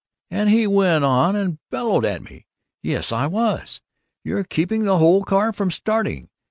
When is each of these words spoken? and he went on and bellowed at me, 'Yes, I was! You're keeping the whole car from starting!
and 0.31 0.49
he 0.49 0.65
went 0.65 1.03
on 1.03 1.35
and 1.35 1.59
bellowed 1.69 2.03
at 2.03 2.23
me, 2.23 2.47
'Yes, 2.81 3.11
I 3.11 3.27
was! 3.27 3.81
You're 4.23 4.43
keeping 4.43 4.83
the 4.83 4.97
whole 4.97 5.23
car 5.23 5.53
from 5.53 5.69
starting! 5.69 6.31